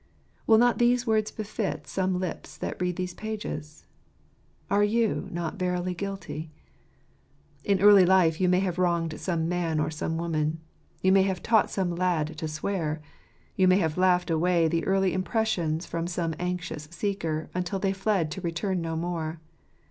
[0.47, 3.85] Will not these words befit some lips that read these pages?
[4.67, 6.49] Are you not verily guilty?
[7.63, 10.59] In early life you may have wronged some man or some woman.
[11.03, 12.99] You may have taught some young lad to swear.
[13.55, 18.31] You may have laughed away the early impressions from some anxious seeker, until they fled
[18.31, 19.39] to return no more.